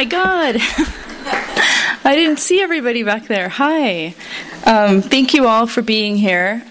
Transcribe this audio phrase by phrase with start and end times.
[0.00, 0.56] my God.
[2.06, 3.50] I didn't see everybody back there.
[3.50, 4.14] Hi.
[4.64, 6.64] Um, thank you all for being here.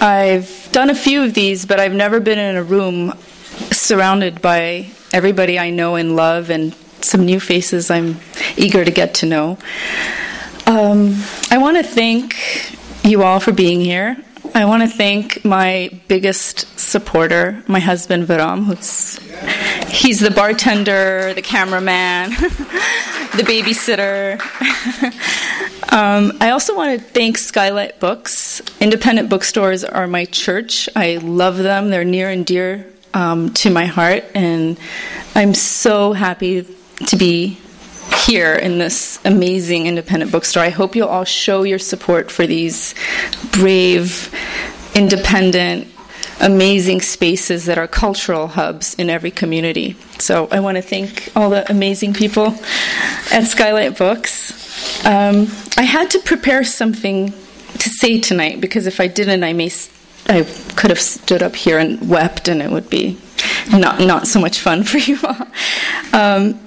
[0.00, 3.12] I've done a few of these, but I've never been in a room
[3.72, 8.20] surrounded by everybody I know and love and some new faces I'm
[8.56, 9.58] eager to get to know.
[10.68, 12.36] Um, I want to thank
[13.02, 14.16] you all for being here.
[14.56, 19.18] I want to thank my biggest supporter, my husband Viram, who's
[19.90, 22.30] he's the bartender, the cameraman,
[23.36, 24.40] the babysitter.
[25.92, 28.62] um, I also want to thank Skylight Books.
[28.80, 30.88] Independent bookstores are my church.
[30.96, 31.90] I love them.
[31.90, 34.78] They're near and dear um, to my heart, and
[35.34, 36.66] I'm so happy
[37.08, 37.58] to be
[38.26, 40.62] here in this amazing independent bookstore.
[40.62, 42.94] I hope you'll all show your support for these
[43.52, 44.34] brave,
[44.94, 45.88] independent,
[46.40, 49.96] amazing spaces that are cultural hubs in every community.
[50.18, 52.54] So I want to thank all the amazing people
[53.32, 55.04] at Skylight Books.
[55.04, 57.32] Um, I had to prepare something
[57.78, 59.70] to say tonight because if I didn't, I may.
[60.28, 60.42] I
[60.74, 63.16] could have stood up here and wept, and it would be
[63.70, 65.46] not not so much fun for you all.
[66.12, 66.65] Um,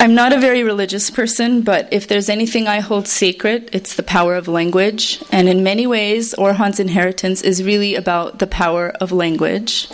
[0.00, 4.04] I'm not a very religious person, but if there's anything I hold sacred, it's the
[4.04, 5.20] power of language.
[5.32, 9.88] And in many ways, Orhan's inheritance is really about the power of language.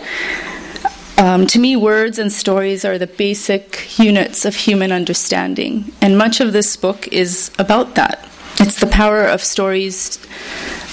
[1.17, 6.39] Um, to me, words and stories are the basic units of human understanding, and much
[6.39, 8.27] of this book is about that.
[8.59, 10.19] It's the power of stories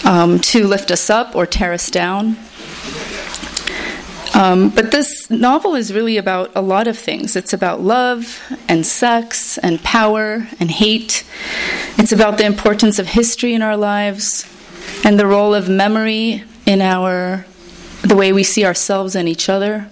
[0.05, 2.37] um, to lift us up or tear us down,
[4.35, 7.37] um, but this novel is really about a lot of things.
[7.37, 11.25] It's about love and sex and power and hate.
[11.99, 14.47] It's about the importance of history in our lives
[15.05, 17.45] and the role of memory in our
[18.03, 19.89] the way we see ourselves and each other.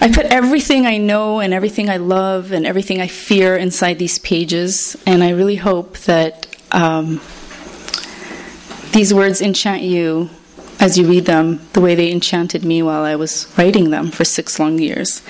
[0.00, 4.18] I put everything I know and everything I love and everything I fear inside these
[4.18, 7.20] pages, and I really hope that um,
[8.92, 10.30] these words enchant you
[10.80, 14.24] as you read them the way they enchanted me while I was writing them for
[14.24, 15.22] six long years.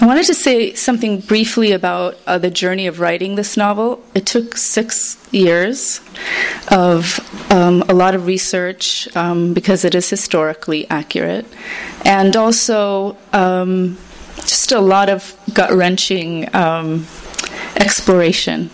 [0.00, 4.02] I wanted to say something briefly about uh, the journey of writing this novel.
[4.14, 6.00] It took six years
[6.70, 7.20] of
[7.52, 11.46] um, a lot of research um, because it is historically accurate,
[12.04, 13.98] and also um,
[14.36, 17.06] just a lot of gut wrenching um,
[17.76, 18.70] exploration.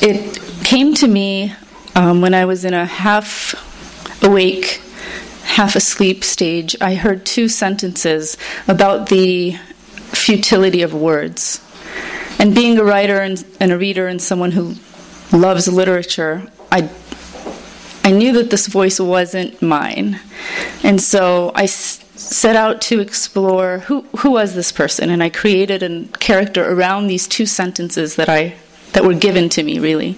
[0.00, 1.54] It came to me
[1.94, 3.54] um, when I was in a half
[4.24, 4.80] awake
[5.58, 8.36] half asleep stage, I heard two sentences
[8.68, 9.56] about the
[10.12, 11.60] futility of words.
[12.38, 14.76] And being a writer and, and, a reader and someone who
[15.32, 16.88] loves literature, I,
[18.04, 20.20] I knew that this voice wasn't mine.
[20.84, 25.28] And so I s- set out to explore who, who was this person, and I
[25.28, 28.54] created a character around these two sentences that I
[28.92, 30.16] that were given to me, really.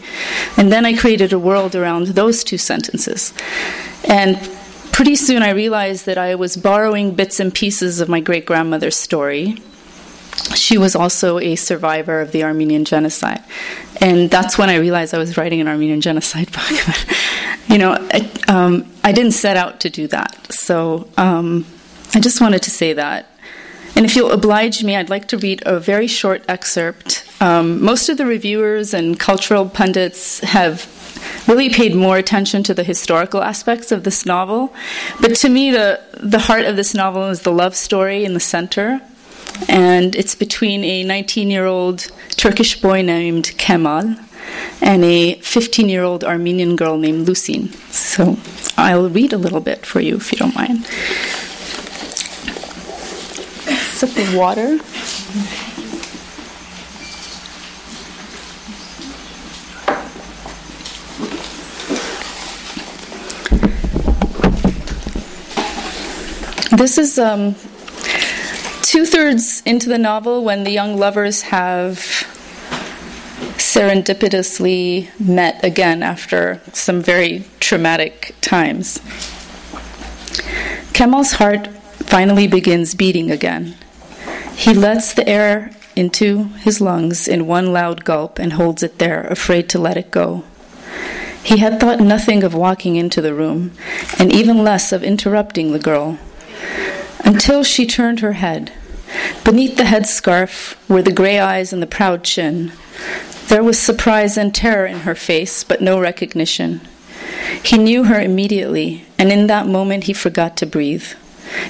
[0.56, 3.32] And then I created a world around those two sentences.
[4.04, 4.36] And
[5.00, 8.96] pretty soon I realized that I was borrowing bits and pieces of my great grandmother's
[8.96, 9.56] story.
[10.54, 13.42] She was also a survivor of the Armenian genocide.
[14.02, 16.96] And that's when I realized I was writing an Armenian genocide book.
[17.66, 20.52] you know, I, um, I, didn't set out to do that.
[20.52, 21.64] So um,
[22.14, 23.26] I just wanted to say that.
[23.96, 27.24] And if you'll oblige me, I'd like to read a very short excerpt.
[27.40, 30.99] Um, most of the reviewers and cultural pundits have
[31.46, 34.72] really paid more attention to the historical aspects of this novel.
[35.20, 38.40] But to me, the, the heart of this novel is the love story in the
[38.40, 39.00] center.
[39.68, 44.16] And it's between a 19 year old Turkish boy named Kemal
[44.80, 47.72] and a 15 year old Armenian girl named Lucine.
[47.92, 48.38] So
[48.76, 50.86] I'll read a little bit for you if you don't mind.
[53.96, 54.78] Sip of water.
[66.80, 67.56] This is um,
[68.80, 71.98] two thirds into the novel when the young lovers have
[73.58, 78.98] serendipitously met again after some very traumatic times.
[80.94, 81.66] Kemal's heart
[81.98, 83.76] finally begins beating again.
[84.54, 89.26] He lets the air into his lungs in one loud gulp and holds it there,
[89.26, 90.44] afraid to let it go.
[91.42, 93.72] He had thought nothing of walking into the room,
[94.18, 96.18] and even less of interrupting the girl,
[97.30, 98.72] until she turned her head.
[99.44, 102.72] Beneath the headscarf were the gray eyes and the proud chin.
[103.46, 106.80] There was surprise and terror in her face, but no recognition.
[107.64, 111.06] He knew her immediately, and in that moment he forgot to breathe.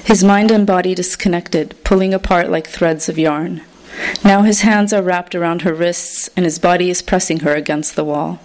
[0.03, 3.61] His mind and body disconnected, pulling apart like threads of yarn.
[4.25, 7.95] Now his hands are wrapped around her wrists, and his body is pressing her against
[7.95, 8.39] the wall.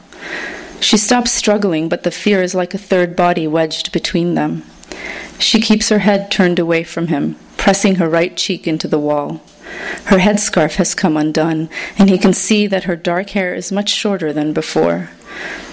[0.80, 4.64] She stops struggling, but the fear is like a third body wedged between them.
[5.38, 9.42] She keeps her head turned away from him, pressing her right cheek into the wall.
[10.04, 11.68] Her headscarf has come undone,
[11.98, 15.10] and he can see that her dark hair is much shorter than before.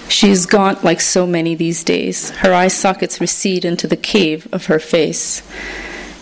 [0.10, 2.32] She is gaunt like so many these days.
[2.32, 5.42] Her eye sockets recede into the cave of her face.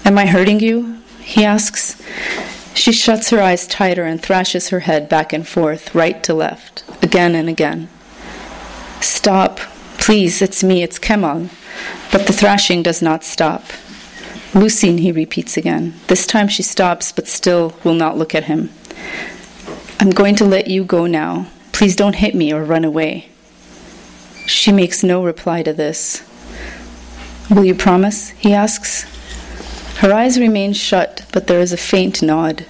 [0.05, 0.97] Am I hurting you?
[1.19, 2.01] he asks.
[2.73, 6.83] She shuts her eyes tighter and thrashes her head back and forth, right to left,
[7.01, 7.89] again and again.
[9.01, 9.59] Stop,
[9.97, 11.49] please, it's me, it's Kemal.
[12.12, 13.63] But the thrashing does not stop.
[14.54, 15.94] Lucine, he repeats again.
[16.07, 18.69] This time she stops, but still will not look at him.
[20.00, 21.48] I'm going to let you go now.
[21.72, 23.30] Please don't hit me or run away.
[24.48, 26.24] She makes no reply to this.
[27.50, 28.30] Will you promise?
[28.31, 29.04] he asks.
[30.00, 32.66] Her eyes remain shut, but there is a faint nod.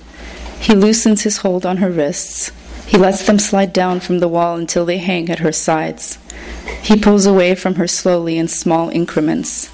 [0.59, 2.51] He loosens his hold on her wrists.
[2.85, 6.19] He lets them slide down from the wall until they hang at her sides.
[6.81, 9.69] He pulls away from her slowly in small increments.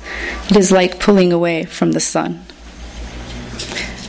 [0.50, 2.46] It is like pulling away from the sun.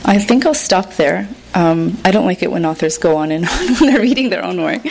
[0.05, 1.29] I think I'll stop there.
[1.53, 4.43] Um, I don't like it when authors go on and on when they're reading their
[4.43, 4.81] own work.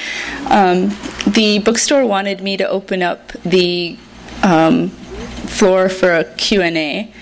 [0.48, 3.98] Um, the bookstore wanted me to open up the
[4.42, 7.12] um, floor for a Q&A,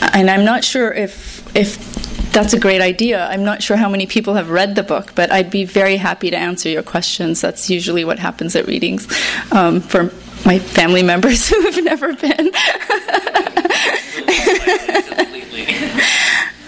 [0.00, 1.95] and I'm not sure if if
[2.36, 3.26] that's a great idea.
[3.26, 6.28] I'm not sure how many people have read the book, but I'd be very happy
[6.28, 7.40] to answer your questions.
[7.40, 9.08] That's usually what happens at readings
[9.52, 10.12] um, for
[10.44, 12.48] my family members who have never been.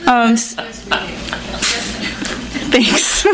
[0.09, 0.37] um,
[2.73, 3.27] thanks.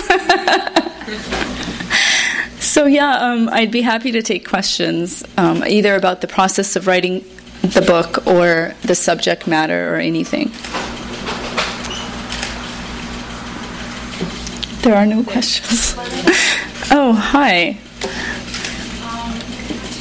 [2.59, 6.89] so, yeah, um, I'd be happy to take questions um, either about the process of
[6.89, 7.25] writing
[7.63, 10.51] the book or the subject matter or anything.
[14.85, 15.95] There are no questions.
[16.91, 17.79] oh, hi.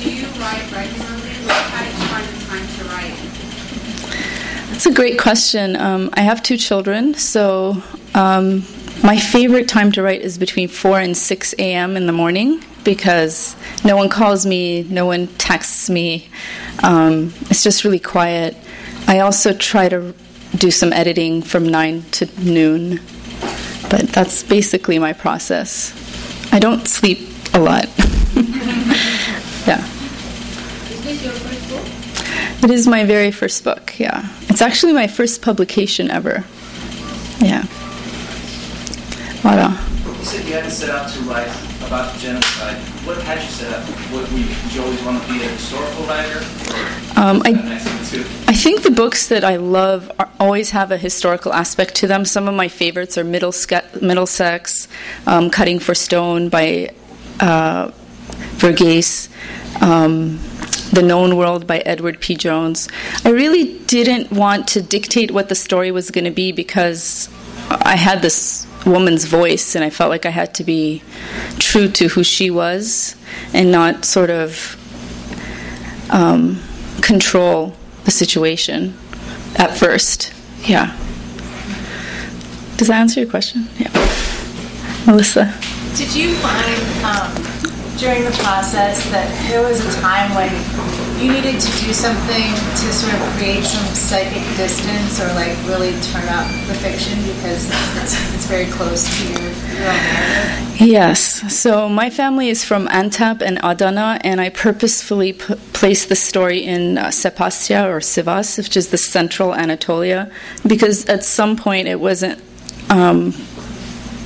[0.02, 1.30] Do you write regularly?
[1.48, 4.70] How do you find the time to write?
[4.72, 5.78] That's a great question.
[5.78, 7.82] Um, I have two children, so
[8.14, 8.66] um,
[9.02, 11.96] my favorite time to write is between 4 and 6 a.m.
[11.96, 13.56] in the morning because
[13.86, 16.28] no one calls me, no one texts me.
[16.84, 18.58] Um, it's just really quiet.
[19.08, 20.14] I also try to
[20.58, 23.00] do some editing from 9 to noon
[23.94, 25.94] but that's basically my process.
[26.52, 27.86] I don't sleep a lot.
[29.68, 29.86] yeah.
[30.90, 32.64] Is this your first book?
[32.64, 34.28] It is my very first book, yeah.
[34.50, 36.44] It's actually my first publication ever.
[37.38, 37.62] Yeah.
[39.44, 39.78] Voilà.
[40.18, 41.54] You said you had to set out to write
[41.86, 42.93] about genocide.
[43.06, 43.84] What had you set out?
[44.14, 46.40] What, you, did you always want to be a historical writer?
[47.20, 48.30] Um, I- that next thing too?
[48.48, 52.24] I think the books that I love are, always have a historical aspect to them.
[52.24, 54.88] Some of my favorites are Middlesex, Middlesex
[55.28, 56.92] um, Cutting for Stone by
[57.42, 57.92] uh,
[58.58, 59.28] Verghese,
[59.82, 60.40] um,
[60.94, 62.36] The Known World by Edward P.
[62.36, 62.88] Jones.
[63.26, 67.28] I really didn't want to dictate what the story was going to be because
[67.70, 71.02] I had this woman's voice and I felt like I had to be
[71.60, 73.16] true to who she was
[73.54, 74.78] and not sort of
[76.10, 76.62] um,
[77.02, 77.76] control
[78.06, 78.96] the situation
[79.56, 80.34] at first.
[80.64, 80.98] Yeah.
[82.78, 83.68] Does that answer your question?
[83.78, 83.92] Yeah.
[85.06, 85.54] Melissa.
[85.96, 90.50] Did you find um, during the process that there was a time when
[91.24, 95.92] you needed to do something to sort of create some psychic distance or like really
[96.02, 97.70] turn up the fiction because
[98.02, 99.52] it's, it's very close to your?
[100.76, 101.54] Yes.
[101.58, 106.60] So my family is from Antap and Adana, and I purposefully p- placed the story
[106.60, 107.12] in uh, or
[108.00, 110.30] Sivas, which is the central Anatolia,
[110.68, 112.42] because at some point it wasn't.
[112.90, 113.34] Um,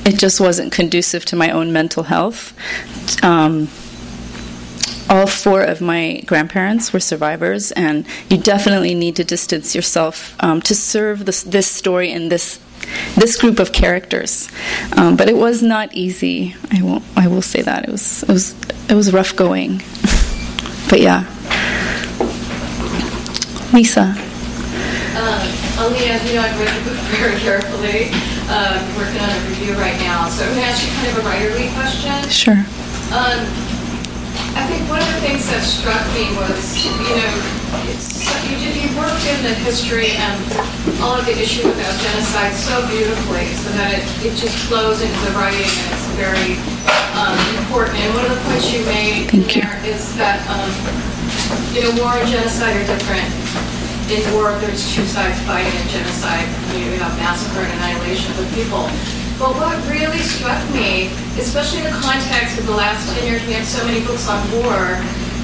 [0.03, 2.53] it just wasn't conducive to my own mental health.
[3.23, 3.67] Um,
[5.09, 10.61] all four of my grandparents were survivors, and you definitely need to distance yourself um,
[10.63, 12.59] to serve this, this story and this
[13.15, 14.49] this group of characters.
[14.95, 16.55] Um, but it was not easy.
[16.71, 17.03] I won't.
[17.15, 18.23] I will say that it was.
[18.23, 18.55] It was.
[18.89, 19.77] It was rough going.
[20.89, 21.25] but yeah.
[23.73, 24.15] Lisa.
[25.17, 25.43] Um,
[25.79, 28.11] only as you know, I've read the book very carefully.
[28.49, 30.29] uh, working on a review right now.
[30.29, 32.29] So I'm going to ask you kind of a writerly question.
[32.29, 32.63] Sure.
[33.11, 33.43] Um,
[34.57, 37.33] I think one of the things that struck me was, you know,
[38.49, 40.33] you did you worked in the history and
[40.97, 45.19] all of the issues about genocide so beautifully, so that it, it just flows into
[45.29, 46.57] the writing and it's very
[47.13, 48.01] um, important.
[48.01, 49.61] And one of the points you made Thank you.
[49.61, 50.73] there is that, um,
[51.77, 53.29] you know, war and genocide are different.
[54.09, 56.49] In war, there's two sides fighting in genocide.
[56.73, 58.89] You have massacre and annihilation of the people.
[59.37, 63.53] But what really struck me, especially in the context of the last 10 years, we
[63.53, 64.97] have so many books on war,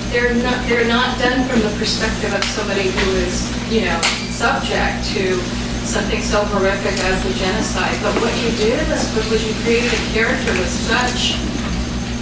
[0.10, 4.02] they're not, they're not done from the perspective of somebody who is, you know,
[4.34, 5.38] subject to
[5.86, 7.94] something so horrific as the genocide.
[8.02, 11.38] But what you did in this book was you created a character with such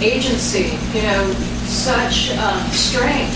[0.04, 1.24] agency, you know,
[1.64, 3.32] such um, strength,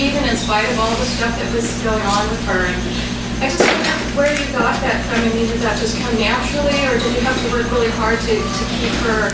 [0.00, 2.64] even in spite of all the stuff that was going on with her.
[2.64, 5.22] And I just wonder where you got that from.
[5.22, 8.18] I mean, did that just come naturally, or did you have to work really hard
[8.18, 9.30] to, to keep her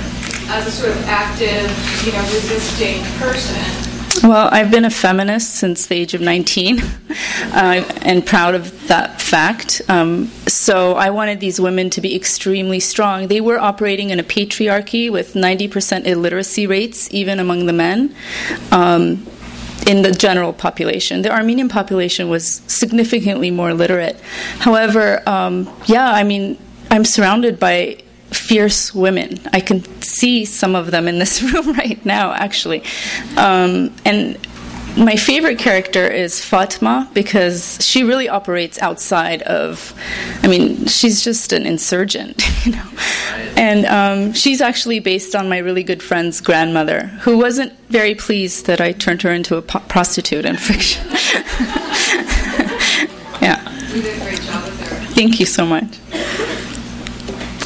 [0.53, 1.73] as a sort of active,
[2.05, 3.85] you know, resisting person?
[4.23, 6.81] Well, I've been a feminist since the age of 19
[7.53, 9.83] uh, and proud of that fact.
[9.89, 13.29] Um, so I wanted these women to be extremely strong.
[13.29, 18.15] They were operating in a patriarchy with 90% illiteracy rates, even among the men.
[18.71, 19.27] Um,
[19.87, 21.23] in the general population.
[21.23, 24.19] The Armenian population was significantly more literate.
[24.59, 26.59] However, um, yeah, I mean,
[26.91, 29.39] I'm surrounded by fierce women.
[29.53, 32.83] I can see some of them in this room right now, actually.
[33.37, 34.39] Um, and
[34.97, 39.93] my favorite character is Fatma because she really operates outside of.
[40.43, 42.89] I mean, she's just an insurgent, you know.
[43.65, 48.67] And um, she's actually based on my really good friend's grandmother, who wasn't very pleased
[48.67, 51.03] that I turned her into a po- prostitute in fiction.
[53.41, 53.59] yeah.
[53.89, 54.97] You did a great job with her.
[55.15, 55.99] Thank you so much.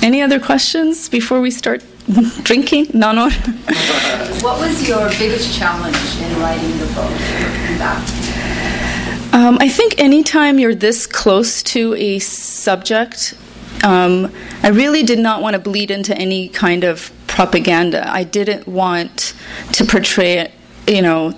[0.01, 1.83] Any other questions before we start
[2.45, 2.87] drinking?
[2.95, 3.33] Nanor?
[4.41, 7.11] What was your biggest challenge in writing the book?
[9.35, 13.35] Um, I think anytime you're this close to a subject,
[13.85, 14.33] um,
[14.63, 18.09] I really did not want to bleed into any kind of propaganda.
[18.11, 19.35] I didn't want
[19.73, 20.53] to portray,
[20.87, 21.31] you know,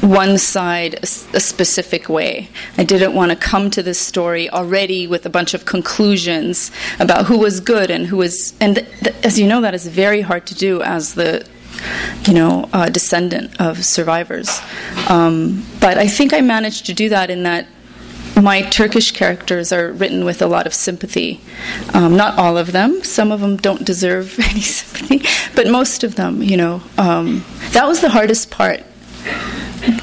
[0.00, 2.48] one side a, specific way.
[2.78, 7.26] I didn't want to come to this story already with a bunch of conclusions about
[7.26, 8.54] who was good and who was.
[8.60, 11.46] And th- th- as you know, that is very hard to do as the
[12.26, 14.60] you know, uh, descendant of survivors.
[15.08, 17.66] Um, but I think I managed to do that in that
[18.36, 21.40] my Turkish characters are written with a lot of sympathy.
[21.94, 23.02] Um, not all of them.
[23.04, 25.22] Some of them don't deserve any sympathy,
[25.54, 26.82] but most of them, you know.
[26.98, 28.82] Um, that was the hardest part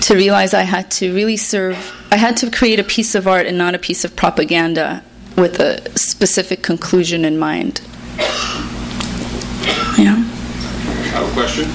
[0.02, 1.78] to realize I had to really serve,
[2.12, 5.04] I had to create a piece of art and not a piece of propaganda
[5.36, 7.82] with a specific conclusion in mind.
[9.98, 10.16] Yeah.
[10.16, 11.66] I have a question.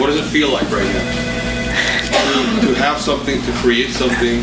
[0.00, 2.60] What does it feel like right now?
[2.60, 4.42] To, to have something, to create something,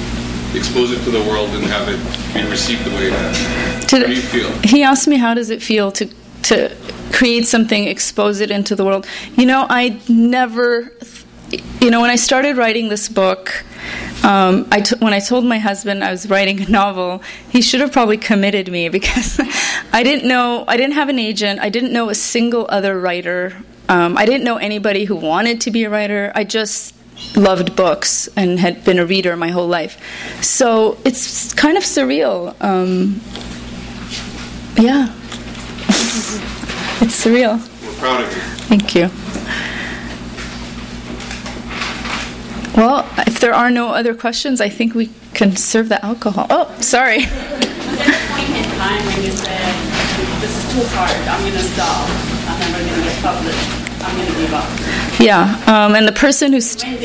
[0.56, 2.00] expose it to the world, and have it
[2.34, 3.86] be received the way it has.
[3.88, 4.52] To- How do you feel?
[4.64, 6.08] He asked me, "How does it feel to
[6.44, 6.72] to
[7.12, 10.92] create something, expose it into the world?" You know, I never,
[11.82, 13.64] you know, when I started writing this book,
[14.24, 17.82] um, I t- when I told my husband I was writing a novel, he should
[17.82, 19.40] have probably committed me because
[19.94, 23.54] I didn't know, I didn't have an agent, I didn't know a single other writer,
[23.90, 26.32] um, I didn't know anybody who wanted to be a writer.
[26.36, 26.94] I just
[27.36, 29.98] loved books and had been a reader my whole life.
[30.44, 32.56] So it's kind of surreal.
[32.62, 33.22] Um,
[34.78, 35.08] yeah.
[37.02, 37.58] it's surreal.
[37.86, 38.42] We're proud of you.
[38.68, 39.10] Thank you.
[42.78, 46.46] Well, if there are no other questions, I think we can serve the alcohol.
[46.52, 47.20] Oh, sorry.
[47.20, 49.74] Was there a point in time when you said,
[50.42, 52.06] this is too hard, I'm going to stop,
[52.46, 53.70] I'm never going to get published,
[54.06, 55.07] I'm going to give up?
[55.20, 56.62] Yeah, um, and the person who.
[56.62, 57.00] St-?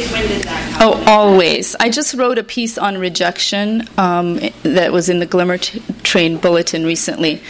[0.81, 1.75] Oh, always.
[1.77, 6.37] I just wrote a piece on rejection um, that was in the Glimmer t- Train
[6.37, 7.41] Bulletin recently.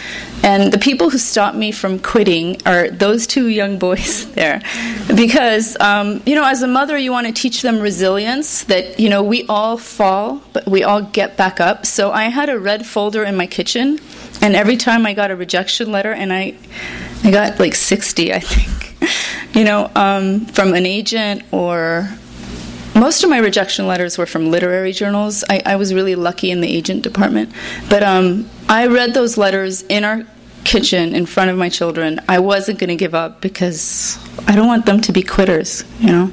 [0.41, 4.61] And the people who stopped me from quitting are those two young boys there.
[5.13, 9.09] Because, um, you know, as a mother, you want to teach them resilience that, you
[9.09, 11.85] know, we all fall, but we all get back up.
[11.85, 13.99] So I had a red folder in my kitchen,
[14.41, 16.55] and every time I got a rejection letter, and I,
[17.23, 19.11] I got like 60, I think,
[19.53, 22.09] you know, um, from an agent or
[22.95, 25.43] most of my rejection letters were from literary journals.
[25.49, 27.51] I, I was really lucky in the agent department.
[27.89, 30.23] But um, I read those letters in our
[30.63, 32.19] kitchen in front of my children.
[32.29, 34.17] I wasn't going to give up because
[34.47, 36.31] I don't want them to be quitters, you know?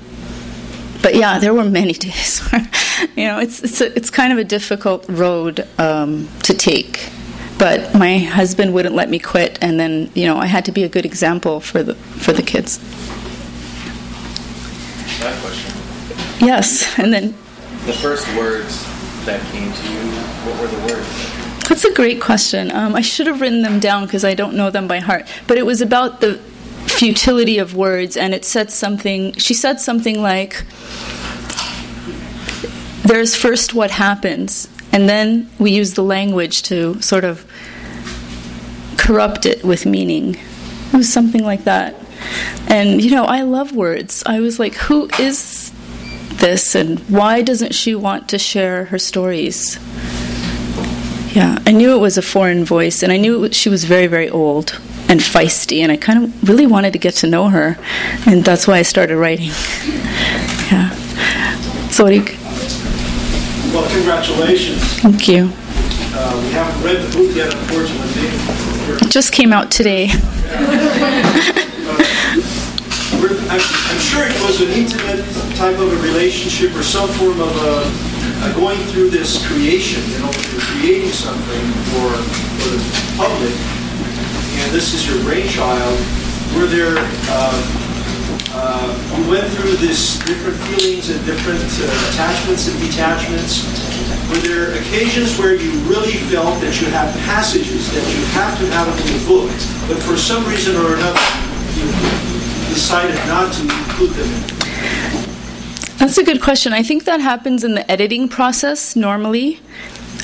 [1.02, 2.68] But yeah, there were many days where,
[3.16, 7.10] you know, it's, it's, a, it's kind of a difficult road um, to take
[7.60, 10.82] but my husband wouldn't let me quit, and then you know I had to be
[10.82, 12.78] a good example for the for the kids.
[15.20, 15.76] That question.
[16.40, 17.34] Yes, and then
[17.86, 18.84] The first words
[19.26, 19.98] that came to you,
[20.46, 21.68] what were the words?
[21.68, 22.72] That's a great question.
[22.72, 25.26] Um, I should have written them down because I don't know them by heart.
[25.46, 26.40] But it was about the
[26.86, 29.34] futility of words, and it said something.
[29.34, 30.64] She said something like,
[33.04, 37.44] "There's first what happens, and then we use the language to sort of
[38.96, 40.36] corrupt it with meaning."
[40.92, 41.94] It was something like that.
[42.68, 44.22] And you know, I love words.
[44.26, 45.72] I was like, "Who is
[46.34, 49.78] this, and why doesn't she want to share her stories?"
[51.32, 54.28] Yeah, I knew it was a foreign voice, and I knew she was very, very
[54.28, 57.78] old and feisty, and I kind of really wanted to get to know her,
[58.26, 59.46] and that's why I started writing.
[60.70, 60.90] yeah.
[61.90, 62.39] Sorik.
[63.72, 64.82] Well, congratulations.
[65.00, 65.52] Thank you.
[66.12, 68.26] Uh, we haven't read the book yet, unfortunately.
[69.06, 70.08] It just came out today.
[73.22, 75.22] We're, I'm, I'm sure it was an intimate
[75.54, 77.86] type of a relationship or some form of a,
[78.50, 82.10] a going through this creation, you know, you're creating something for,
[82.58, 82.80] for the
[83.16, 83.54] public,
[84.66, 85.98] and this is your brainchild.
[86.56, 86.96] Were there,
[87.30, 87.54] uh,
[88.52, 93.62] uh, you went through this different feelings and different uh, attachments and detachments.
[94.28, 98.66] Were there occasions where you really felt that you have passages that you have to
[98.72, 99.50] have in the book,
[99.88, 101.20] but for some reason or another,
[101.78, 101.86] you
[102.74, 104.30] decided not to include them
[105.98, 106.72] That's a good question.
[106.72, 109.60] I think that happens in the editing process normally.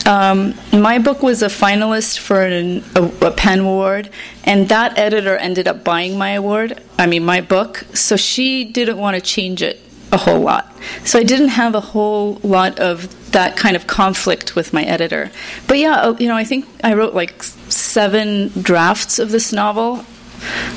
[0.07, 4.09] Um, my book was a finalist for an, a, a PEN award,
[4.45, 6.81] and that editor ended up buying my award.
[6.97, 7.79] I mean, my book.
[7.93, 9.81] So she didn't want to change it
[10.13, 10.73] a whole lot.
[11.05, 15.33] So I didn't have a whole lot of that kind of conflict with my editor.
[15.67, 20.05] But yeah, uh, you know, I think I wrote like seven drafts of this novel.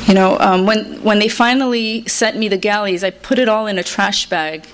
[0.07, 3.67] You know, um, when when they finally sent me the galleys, I put it all
[3.67, 4.65] in a trash bag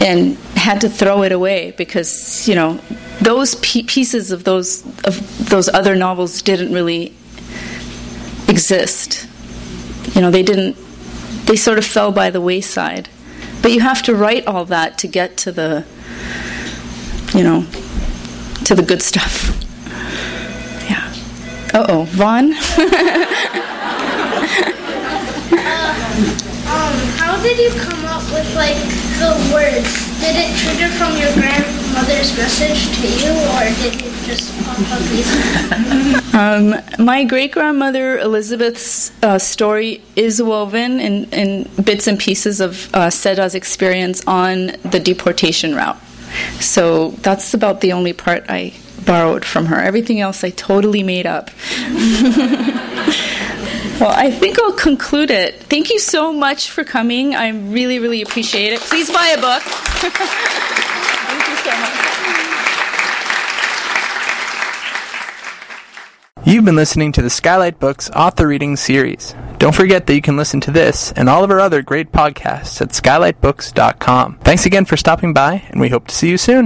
[0.00, 2.80] and had to throw it away because you know
[3.20, 7.14] those pieces of those of those other novels didn't really
[8.48, 9.28] exist.
[10.14, 10.76] You know, they didn't.
[11.46, 13.08] They sort of fell by the wayside.
[13.62, 15.84] But you have to write all that to get to the,
[17.34, 17.66] you know,
[18.64, 19.50] to the good stuff.
[20.88, 21.12] Yeah.
[21.74, 22.54] Uh oh, Vaughn.
[27.38, 28.74] How did you come up with like
[29.20, 30.20] the words?
[30.20, 35.00] Did it trigger from your grandmother's message to you, or did it just pop up
[35.12, 36.24] easily?
[36.38, 42.92] Um, my great grandmother Elizabeth's uh, story is woven in, in bits and pieces of
[42.94, 45.98] uh, Seda's experience on the deportation route.
[46.60, 48.72] So that's about the only part I
[49.04, 49.80] borrowed from her.
[49.80, 51.50] Everything else I totally made up.
[54.00, 55.62] well, I think I'll conclude it.
[55.64, 57.34] Thank you so much for coming.
[57.34, 58.80] I really, really appreciate it.
[58.80, 59.62] Please buy a book.
[61.28, 62.08] Thank you so much.
[66.44, 69.34] You've been listening to the Skylight Books author reading series.
[69.58, 72.80] Don't forget that you can listen to this and all of our other great podcasts
[72.80, 74.38] at skylightbooks.com.
[74.38, 76.56] Thanks again for stopping by, and we hope to see you soon.